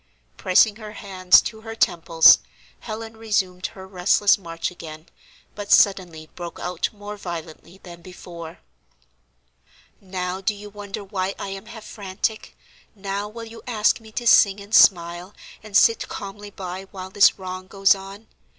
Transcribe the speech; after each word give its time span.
Pressing 0.35 0.77
her 0.77 0.93
hands 0.93 1.41
to 1.41 1.61
her 1.61 1.75
temples, 1.75 2.39
Helen 2.79 3.15
resumed 3.15 3.67
her 3.67 3.85
restless 3.85 4.35
march 4.35 4.71
again, 4.71 5.05
but 5.53 5.71
suddenly 5.71 6.27
broke 6.33 6.59
out 6.59 6.89
more 6.91 7.17
violently 7.17 7.79
than 7.83 8.01
before: 8.01 8.61
"Now 9.99 10.41
do 10.41 10.55
you 10.55 10.71
wonder 10.71 11.03
why 11.03 11.35
I 11.37 11.49
am 11.49 11.67
half 11.67 11.85
frantic? 11.85 12.57
Now 12.95 13.29
will 13.29 13.45
you 13.45 13.61
ask 13.67 13.99
me 13.99 14.11
to 14.13 14.25
sing 14.25 14.59
and 14.59 14.73
smile, 14.73 15.35
and 15.61 15.77
sit 15.77 16.07
calmly 16.07 16.49
by 16.49 16.85
while 16.89 17.11
this 17.11 17.37
wrong 17.37 17.67
goes 17.67 17.93
on? 17.93 18.27